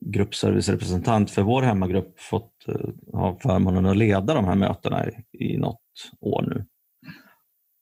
[0.00, 5.58] gruppservicerepresentant för vår hemmagrupp fått uh, ha förmånen att leda de här mötena i, i
[5.58, 5.80] något
[6.20, 6.64] år nu.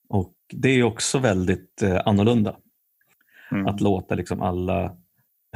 [0.09, 2.57] Och Det är också väldigt uh, annorlunda.
[3.51, 3.67] Mm.
[3.67, 4.97] Att låta liksom alla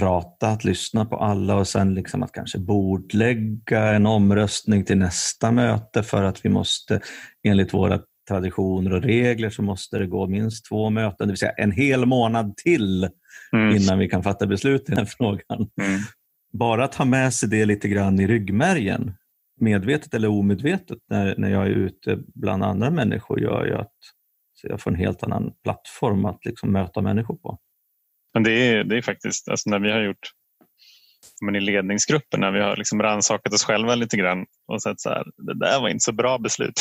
[0.01, 5.51] prata, att lyssna på alla och sen liksom att kanske bordlägga en omröstning till nästa
[5.51, 7.01] möte för att vi måste
[7.43, 11.53] enligt våra traditioner och regler så måste det gå minst två möten, det vill säga
[11.53, 13.09] en hel månad till
[13.53, 13.77] mm.
[13.77, 15.71] innan vi kan fatta beslut i den frågan.
[15.81, 16.01] Mm
[16.53, 19.15] bara ta med sig det lite grann i ryggmärgen,
[19.61, 23.93] medvetet eller omedvetet, när, när jag är ute bland andra människor gör ju att
[24.55, 27.59] så jag får en helt annan plattform att liksom möta människor på.
[28.35, 30.31] Men det är, det är faktiskt, alltså när vi har gjort
[31.45, 35.09] men i ledningsgruppen, när vi har liksom rannsakat oss själva lite grann och sett så
[35.09, 36.81] här, det där var inte så bra beslut.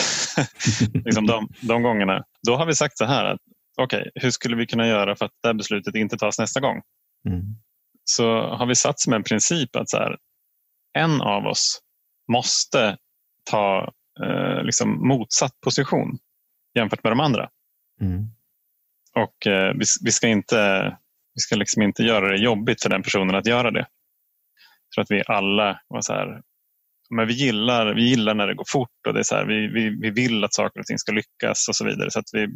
[0.93, 2.23] liksom de, de gångerna.
[2.47, 3.39] Då har vi sagt så här, att
[3.77, 6.81] okej, okay, hur skulle vi kunna göra för att det beslutet inte tas nästa gång?
[7.27, 7.55] Mm
[8.03, 10.17] så har vi satt som en princip att så här,
[10.93, 11.81] en av oss
[12.31, 12.97] måste
[13.49, 16.17] ta eh, liksom motsatt position
[16.75, 17.49] jämfört med de andra.
[18.01, 18.27] Mm.
[19.15, 20.83] Och eh, vi, vi, ska inte,
[21.35, 23.87] vi ska liksom inte göra det jobbigt för den personen att göra det.
[24.95, 26.41] För att vi alla var så här,
[27.09, 29.67] men vi gillar, vi gillar när det går fort och det är så här, vi,
[29.67, 32.11] vi, vi vill att saker och ting ska lyckas och så vidare.
[32.11, 32.47] Så att vi,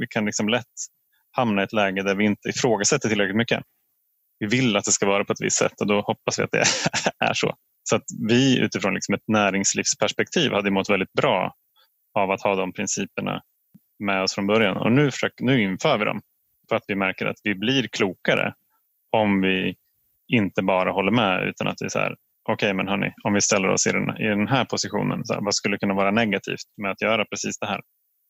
[0.00, 0.64] vi kan liksom lätt
[1.30, 3.62] hamna i ett läge där vi inte ifrågasätter tillräckligt mycket
[4.44, 6.52] vi vill att det ska vara på ett visst sätt och då hoppas vi att
[6.52, 6.64] det
[7.24, 7.54] är så.
[7.82, 11.54] Så att vi utifrån liksom ett näringslivsperspektiv hade mått väldigt bra
[12.14, 13.42] av att ha de principerna
[13.98, 14.76] med oss från början.
[14.76, 16.20] Och nu, försöker, nu inför vi dem
[16.68, 18.54] för att vi märker att vi blir klokare
[19.10, 19.74] om vi
[20.28, 22.16] inte bara håller med utan att vi säger
[22.48, 25.34] okej okay, men hörni, om vi ställer oss i den, i den här positionen, så
[25.34, 27.80] här, vad skulle kunna vara negativt med att göra precis det här?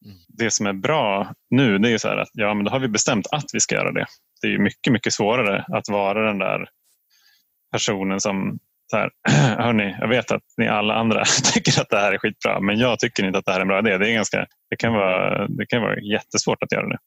[0.05, 0.17] Mm.
[0.29, 3.27] Det som är bra nu det är så att ja, men då har vi bestämt
[3.33, 4.07] att vi ska göra det
[4.45, 6.69] det är mycket, mycket svårare att vara den där
[7.73, 8.59] personen som
[8.91, 9.11] så här,
[9.63, 12.99] hörni, jag vet att ni alla andra tycker att det här är skitbra, men jag
[12.99, 13.99] tycker inte att det här är en bra idé.
[13.99, 16.99] Det, är ganska, det, kan, vara, det kan vara jättesvårt att göra det.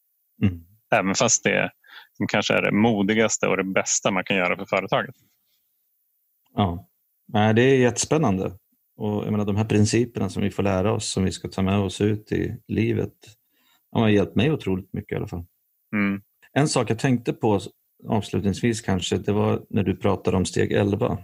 [0.43, 0.59] Mm.
[0.95, 1.71] Även fast det
[2.17, 5.15] som kanske är det modigaste och det bästa man kan göra för företaget.
[6.53, 6.87] Ja,
[7.55, 8.51] det är jättespännande.
[8.97, 11.61] Och jag menar, de här principerna som vi får lära oss, som vi ska ta
[11.61, 13.13] med oss ut i livet,
[13.91, 15.45] har hjälpt mig otroligt mycket i alla fall.
[15.93, 16.21] Mm.
[16.53, 17.59] En sak jag tänkte på
[18.07, 21.17] avslutningsvis kanske, det var när du pratade om steg 11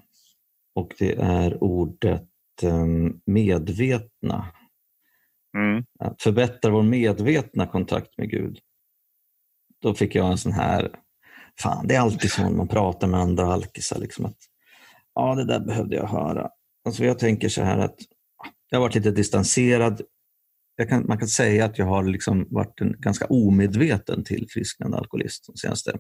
[0.76, 2.30] och det är ordet
[2.64, 4.46] ehm, medvetna.
[5.58, 5.86] Mm.
[6.00, 8.60] Att förbättra vår medvetna kontakt med Gud.
[9.82, 10.96] Då fick jag en sån här
[11.62, 14.00] fan, det är alltid så när man pratar med andra alkisar.
[14.00, 14.38] Liksom att,
[15.16, 16.50] ja, det där behövde jag höra.
[16.86, 17.96] Alltså, jag tänker så här att
[18.70, 20.02] jag har varit lite distanserad.
[20.90, 25.58] Kan, man kan säga att jag har liksom varit en ganska omedveten tillfrisknande alkoholist de
[25.58, 26.00] senaste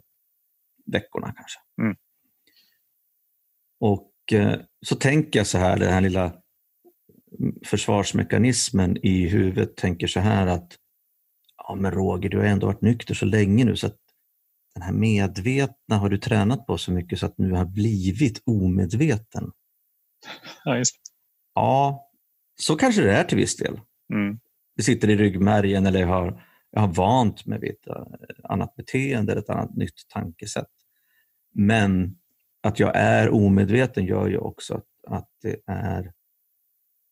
[0.86, 1.60] veckorna kanske.
[1.82, 1.96] Mm.
[3.80, 6.34] Och eh, så tänker jag så här, den här lilla
[7.66, 10.78] försvarsmekanismen i huvudet tänker så här att
[11.58, 13.98] ja men Roger, du har ändå varit nykter så länge nu så att
[14.74, 19.52] den här medvetna har du tränat på så mycket så att nu har blivit omedveten.
[20.66, 20.96] Ja, just
[21.56, 22.10] Ja,
[22.60, 23.80] så kanske det är till viss del.
[24.14, 24.40] Mm.
[24.76, 27.88] Det sitter i ryggmärgen eller jag har, jag har vant mig vid ett
[28.44, 30.70] annat beteende eller ett annat nytt tankesätt.
[31.54, 32.18] Men
[32.64, 36.14] att jag är omedveten gör ju också att, att det är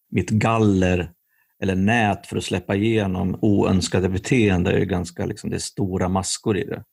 [0.09, 1.13] mitt galler
[1.59, 6.57] eller nät för att släppa igenom oönskade beteenden är ganska liksom, det är stora maskor
[6.57, 6.83] i det.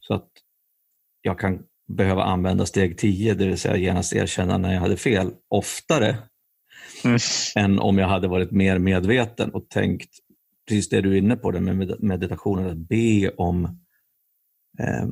[0.00, 0.28] Så att
[1.22, 5.30] jag kan behöva använda steg 10, det vill säga genast erkänna när jag hade fel,
[5.48, 6.16] oftare
[7.04, 7.18] mm.
[7.56, 10.10] än om jag hade varit mer medveten och tänkt
[10.68, 13.64] precis det du är inne på, det med meditationen, att be om
[14.78, 15.06] eh,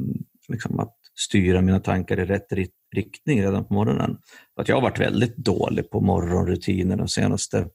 [0.48, 2.52] liksom att styra mina tankar i rätt
[2.94, 4.18] riktning redan på morgonen.
[4.54, 7.68] För att jag har varit väldigt dålig på morgonrutiner de senaste,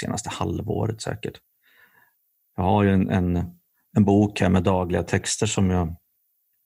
[0.00, 1.40] senaste halvåret säkert.
[2.56, 3.36] Jag har ju en, en,
[3.96, 5.96] en bok här med dagliga texter som jag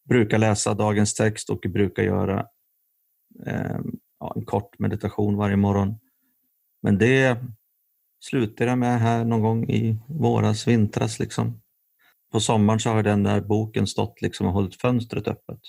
[0.08, 2.46] brukar läsa dagens text och brukar göra
[3.46, 3.78] eh,
[4.20, 5.98] ja, en kort meditation varje morgon.
[6.82, 7.38] Men det
[8.20, 11.18] slutade jag med här någon gång i våras, vintras.
[11.18, 11.62] Liksom.
[12.32, 15.60] På sommaren så har den där boken stått liksom och hållit fönstret öppet.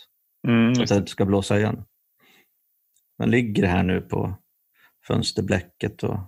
[0.47, 1.83] Mm, så att det inte ska blåsa igen.
[3.17, 4.37] Den ligger här nu på
[5.07, 6.19] fönsterblecket och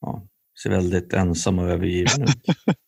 [0.00, 0.28] ja,
[0.62, 2.42] ser väldigt ensam och övergiven ut.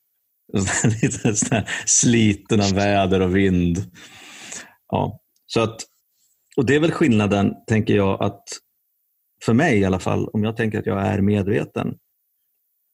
[1.03, 3.79] Lite sån sliten av väder och vind.
[4.89, 5.77] Ja, så att,
[6.57, 8.43] och Det är väl skillnaden, tänker jag, att
[9.45, 11.99] för mig i alla fall, om jag tänker att jag är medveten,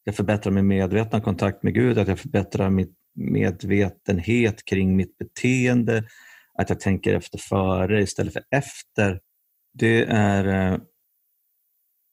[0.04, 6.04] jag förbättrar min medvetna kontakt med Gud, att jag förbättrar min medvetenhet kring mitt beteende,
[6.58, 9.20] att jag tänker efter före istället för efter.
[9.74, 10.78] Det är, eh,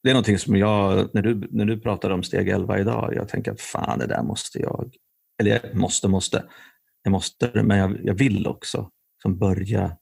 [0.02, 3.28] det är någonting som jag, när du, när du pratade om steg 11 idag, jag
[3.28, 4.94] tänker att fan det där måste jag,
[5.40, 6.44] eller jag måste, måste,
[7.02, 8.90] jag måste, men jag, jag vill också
[9.22, 9.98] som börja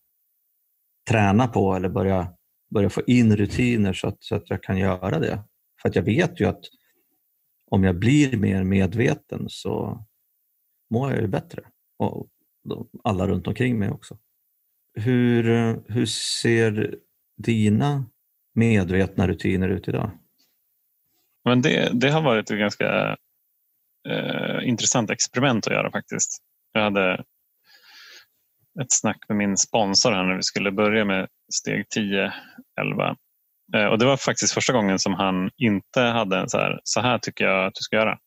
[1.10, 2.34] träna på eller börja,
[2.74, 5.44] börja få in rutiner så att, så att jag kan göra det.
[5.82, 6.60] För att jag vet ju att
[7.70, 10.04] om jag blir mer medveten så
[10.90, 11.62] mår jag ju bättre.
[11.98, 12.28] Och
[13.04, 14.18] alla runt omkring mig också.
[14.94, 15.44] Hur,
[15.92, 16.98] hur ser
[17.36, 18.04] dina
[18.54, 20.10] medvetna rutiner ut idag?
[21.44, 23.16] Men det, det har varit ett ganska
[24.08, 26.38] eh, intressant experiment att göra faktiskt.
[26.72, 27.24] Jag hade
[28.80, 32.32] ett snack med min sponsor här när vi skulle börja med steg 10,
[32.80, 33.16] 11.
[33.76, 37.00] Eh, och det var faktiskt första gången som han inte hade en så här, så
[37.00, 38.18] här tycker jag att du ska göra.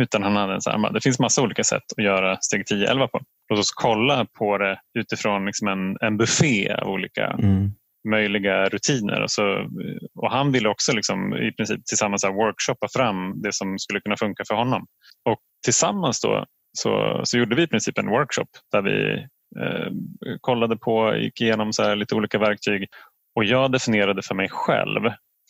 [0.00, 2.90] Utan han hade en så här, det finns massa olika sätt att göra steg 10,
[2.90, 7.72] 11 på låt oss kolla på det utifrån liksom en, en buffé av olika mm
[8.10, 9.22] möjliga rutiner.
[9.22, 9.68] Och, så,
[10.14, 14.44] och han ville också liksom, i princip tillsammans workshoppa fram det som skulle kunna funka
[14.48, 14.86] för honom.
[15.30, 16.44] Och tillsammans då
[16.78, 19.12] så, så gjorde vi i princip en workshop där vi
[19.60, 19.92] eh,
[20.40, 22.86] kollade på, gick igenom så lite olika verktyg
[23.36, 25.00] och jag definierade för mig själv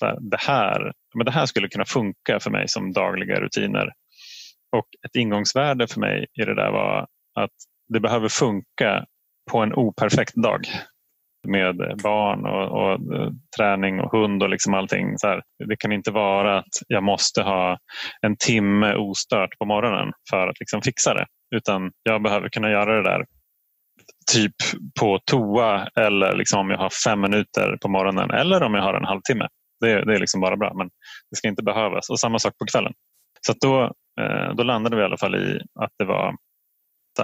[0.02, 3.92] här, det, här, men det här skulle kunna funka för mig som dagliga rutiner.
[4.76, 7.52] Och ett ingångsvärde för mig i det där var att
[7.88, 9.04] det behöver funka
[9.50, 10.66] på en operfekt dag
[11.44, 15.18] med barn och, och, eh, träning och hund och liksom allting.
[15.18, 17.78] Så här, det kan inte vara att jag måste ha
[18.20, 21.26] en timme ostört på morgonen för att liksom fixa det.
[21.56, 23.24] Utan jag behöver kunna göra det där
[24.32, 24.54] typ
[25.00, 28.94] på toa eller liksom om jag har fem minuter på morgonen eller om jag har
[28.94, 29.48] en halvtimme.
[29.80, 30.88] Det, det är liksom bara bra men
[31.30, 32.10] det ska inte behövas.
[32.10, 32.92] Och samma sak på kvällen.
[33.46, 33.82] Så då,
[34.20, 36.34] eh, då landade vi i alla fall i att det var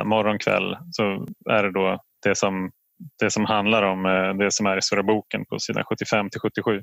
[0.04, 2.70] morgon, kväll så är det då det som,
[3.20, 6.40] det som handlar om eh, det som är i Stora boken på sidan 75 till
[6.40, 6.82] 77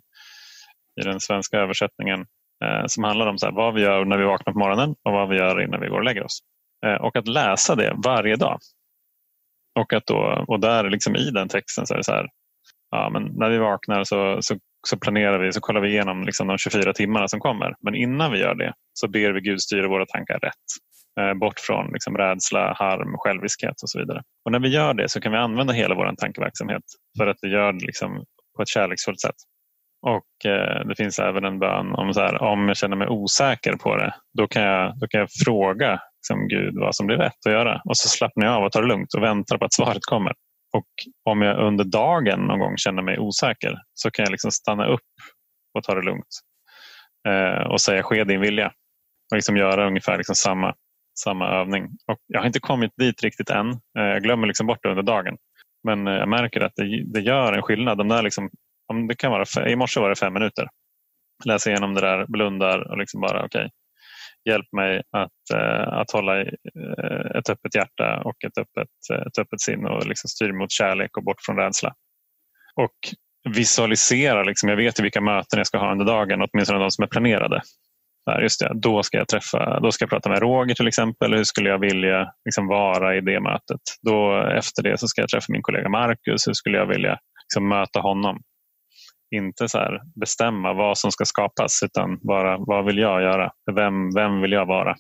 [1.01, 2.19] i den svenska översättningen
[2.63, 5.13] eh, som handlar om så här, vad vi gör när vi vaknar på morgonen och
[5.13, 6.39] vad vi gör innan vi går och lägger oss.
[6.86, 8.60] Eh, och att läsa det varje dag.
[9.80, 12.27] Och, att då, och där liksom i den texten så är det så här,
[12.91, 16.47] ja, men när vi vaknar så, så, så planerar vi, så kollar vi igenom liksom
[16.47, 17.75] de 24 timmarna som kommer.
[17.82, 20.53] Men innan vi gör det så ber vi Gud styra våra tankar rätt.
[21.19, 24.21] Eh, bort från liksom rädsla, harm, själviskhet och så vidare.
[24.45, 26.84] Och när vi gör det så kan vi använda hela vår tankeverksamhet
[27.17, 28.23] för att vi gör det liksom
[28.56, 29.36] på ett kärleksfullt sätt.
[30.01, 33.73] Och eh, Det finns även en bön om så här, om jag känner mig osäker
[33.73, 37.45] på det, då kan jag, då kan jag fråga liksom, Gud vad som blir rätt
[37.45, 37.82] att göra.
[37.86, 40.34] Och så slappnar jag av och tar det lugnt och väntar på att svaret kommer.
[40.73, 40.88] Och
[41.30, 45.10] om jag under dagen någon gång känner mig osäker så kan jag liksom stanna upp
[45.73, 46.27] och ta det lugnt.
[47.27, 48.67] Eh, och säga ske din vilja.
[49.32, 50.73] Och liksom göra ungefär liksom samma,
[51.19, 51.84] samma övning.
[51.84, 53.69] Och jag har inte kommit dit riktigt än.
[53.69, 55.38] Eh, jag glömmer liksom bort det under dagen.
[55.84, 57.97] Men eh, jag märker att det, det gör en skillnad.
[57.97, 58.49] De där liksom,
[58.88, 60.67] om det kan vara, I morse var det fem minuter.
[61.45, 63.65] Läsa igenom det där, blundar och liksom bara okej.
[63.65, 63.69] Okay,
[64.49, 66.41] hjälp mig att, eh, att hålla
[67.38, 68.89] ett öppet hjärta och ett öppet,
[69.27, 71.93] ett öppet sinne och liksom styr mot kärlek och bort från rädsla.
[72.75, 72.97] Och
[73.56, 77.08] visualisera, liksom, jag vet vilka möten jag ska ha under dagen, åtminstone de som är
[77.08, 77.62] planerade.
[78.28, 81.34] Där, just det, då ska jag träffa, då ska jag prata med Roger till exempel.
[81.36, 83.82] Hur skulle jag vilja liksom, vara i det mötet?
[84.02, 86.48] Då, efter det så ska jag träffa min kollega Marcus.
[86.48, 88.42] Hur skulle jag vilja liksom, möta honom?
[89.36, 93.52] Inte så här, bestämma vad som ska skapas utan bara vad vill jag göra?
[93.76, 94.96] Vem, vem vill jag vara?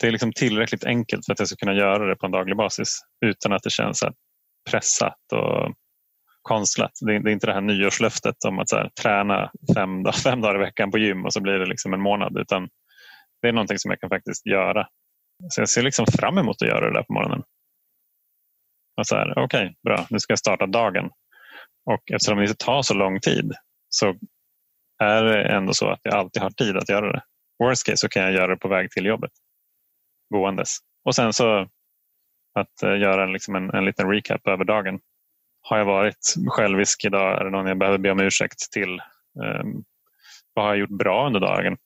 [0.00, 2.56] Det är liksom tillräckligt enkelt för att jag ska kunna göra det på en daglig
[2.56, 4.12] basis utan att det känns så
[4.70, 5.74] pressat och
[6.44, 6.92] konstlat.
[7.00, 10.54] Det är, det är, inte det här nyårslöftet om att här, träna fem, fem dagar
[10.54, 12.38] i veckan på gym och så blir det liksom en månad.
[12.38, 12.68] Utan
[13.42, 14.88] det är någonting som jag kan faktiskt göra.
[15.48, 17.42] Så jag ser liksom fram emot att göra det där på morgonen.
[19.36, 21.10] Okej, okay, bra, nu ska jag starta dagen.
[21.90, 23.52] Och eftersom det inte tar så lång tid
[23.88, 24.14] så
[25.02, 27.22] är det ändå så att jag alltid har tid att göra det.
[27.64, 29.30] Worst case så kan jag göra det på väg till jobbet.
[30.34, 30.78] Gåendes.
[31.04, 31.68] Och sen så
[32.54, 35.00] att eh, göra liksom en, en liten recap över dagen.
[35.66, 37.40] Har jag varit självisk idag?
[37.40, 39.00] Är det någon jag behöver be om ursäkt till?
[39.60, 39.84] Um,
[40.54, 41.76] vad har jag gjort bra under dagen?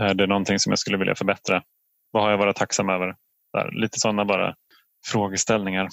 [0.00, 1.62] Är det någonting som jag skulle vilja förbättra?
[2.10, 3.16] Vad har jag varit tacksam över?
[3.52, 4.54] Där, lite sådana bara
[5.06, 5.88] frågeställningar.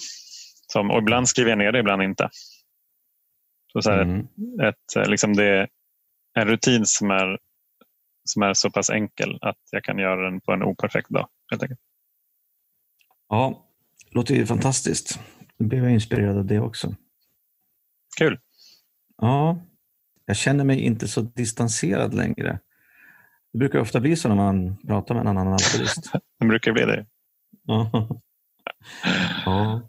[0.72, 2.28] Som, och ibland skriver jag ner det, ibland inte.
[3.72, 4.26] Så, så här, mm.
[4.62, 5.68] ett, liksom det,
[6.38, 7.38] en rutin som är,
[8.24, 11.28] som är så pass enkel att jag kan göra den på en operfekt dag.
[11.50, 11.80] Helt enkelt.
[13.28, 13.66] Ja,
[14.04, 15.20] det låter ju fantastiskt.
[15.60, 16.94] Nu blev jag inspirerad av det också.
[18.18, 18.38] Kul.
[19.16, 19.60] Ja,
[20.24, 22.58] jag känner mig inte så distanserad längre.
[23.52, 26.12] Det brukar ofta bli så när man pratar med en annan alkoholist.
[26.38, 27.06] det brukar bli det.
[27.62, 28.08] Ja.
[29.44, 29.88] ja.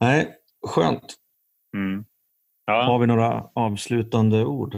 [0.00, 0.34] Nej,
[0.66, 1.14] skönt.
[1.76, 2.04] Mm.
[2.64, 2.82] Ja.
[2.82, 4.76] Har vi några avslutande ord?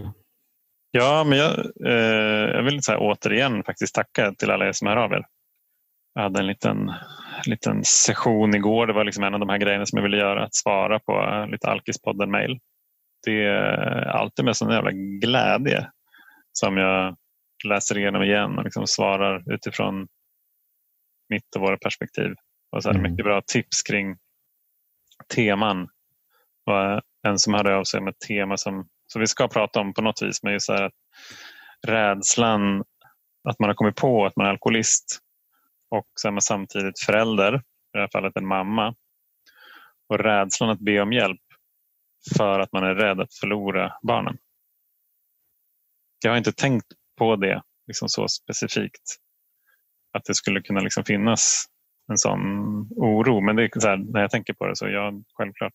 [0.90, 4.96] Ja, men jag, eh, jag vill så återigen faktiskt tacka till alla er som hör
[4.96, 5.26] av er.
[6.14, 6.92] Jag hade en liten
[7.46, 8.86] liten session igår.
[8.86, 11.46] Det var liksom en av de här grejerna som jag ville göra, att svara på
[11.50, 12.58] lite Alkispodden-mail.
[13.26, 15.90] Det är alltid med sån jävla glädje
[16.52, 17.16] som jag
[17.64, 20.08] läser igenom igen och liksom svarar utifrån
[21.28, 22.34] mitt och våra perspektiv.
[22.76, 23.10] Och så här, mm.
[23.10, 24.16] Mycket bra tips kring
[25.34, 25.82] teman.
[26.66, 29.94] Och en som hörde av sig med ett tema som, som vi ska prata om
[29.94, 30.92] på något vis, men just så här att
[31.86, 32.84] rädslan
[33.48, 35.18] att man har kommit på att man är alkoholist
[35.92, 37.60] och samtidigt förälder, i
[37.92, 38.94] det här fallet en mamma.
[40.08, 41.40] Och rädslan att be om hjälp
[42.36, 44.38] för att man är rädd att förlora barnen.
[46.24, 46.86] Jag har inte tänkt
[47.18, 49.16] på det liksom så specifikt.
[50.12, 51.64] Att det skulle kunna liksom finnas
[52.10, 52.40] en sån
[52.96, 53.40] oro.
[53.40, 55.74] Men det är så här, när jag tänker på det så ja, självklart.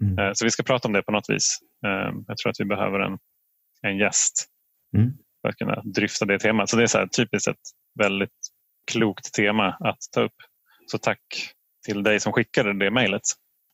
[0.00, 0.18] Mm.
[0.18, 1.58] Eh, så vi ska prata om det på något vis.
[1.86, 3.18] Eh, jag tror att vi behöver en,
[3.82, 4.46] en gäst
[4.96, 5.12] mm.
[5.42, 6.70] för att kunna dryfta det temat.
[6.70, 7.56] Så det är så här, typiskt ett
[7.98, 8.43] väldigt
[8.92, 10.34] klokt tema att ta upp.
[10.86, 11.20] Så tack
[11.86, 13.22] till dig som skickade det mejlet.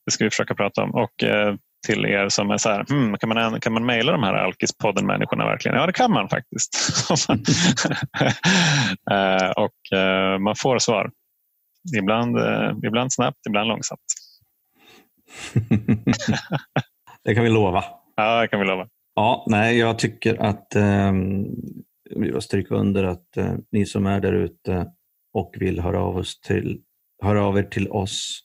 [0.06, 0.90] Det ska vi försöka prata om.
[0.94, 1.54] Och eh,
[1.86, 5.46] till er som är så här, hmm, kan man, kan man mejla de här Alkispodden-människorna
[5.46, 5.76] verkligen?
[5.76, 6.76] Ja, det kan man faktiskt.
[9.10, 11.10] eh, och eh, man får svar.
[11.98, 12.36] Ibland,
[12.84, 14.00] ibland snabbt, ibland långsamt.
[17.24, 17.84] det kan vi lova.
[18.16, 18.88] Ja, det kan vi lova.
[19.14, 20.66] Ja, nej, jag tycker att
[22.10, 23.26] jag stryker under att
[23.72, 24.86] ni som är där ute
[25.32, 26.80] och vill höra av, oss till,
[27.22, 28.40] höra av er till oss.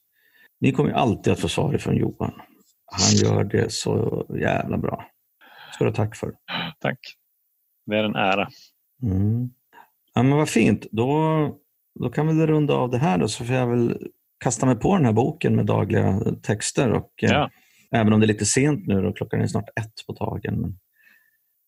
[0.60, 2.34] Ni kommer alltid att få svar från Johan.
[2.86, 5.06] Han gör det så jävla bra.
[5.74, 6.34] ska du ha tack för.
[6.80, 7.00] Tack.
[7.86, 8.50] Det är en ära.
[9.04, 9.50] Mm.
[10.14, 10.88] Ja, men vad fint.
[10.92, 11.10] Då,
[12.00, 14.08] då kan vi runda av det här då, så får jag väl
[14.44, 16.92] kasta mig på den här boken med dagliga texter.
[16.92, 17.50] Och, eh, ja.
[17.92, 20.62] eh, även om det är lite sent nu, och klockan är snart ett på dagen.
[20.62, 20.80] Men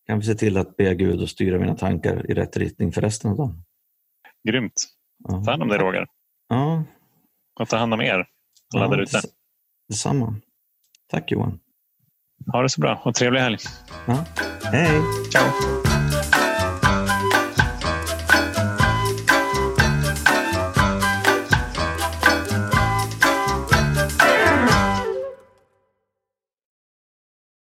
[0.06, 3.00] kan vi se till att be Gud och styra mina tankar i rätt riktning för
[3.00, 3.64] resten av dagen.
[4.48, 4.97] Grymt.
[5.44, 6.06] Ta hand om dig Roger.
[6.48, 6.84] Ja.
[7.60, 8.26] Och ta hand om er
[8.74, 9.20] alla ja, där ute.
[9.88, 10.34] Detsamma.
[11.10, 11.60] Tack Johan.
[12.52, 13.58] Ha det så bra och trevlig helg.
[14.06, 14.24] Ja.
[14.72, 15.02] Hej.
[15.32, 15.87] Ciao.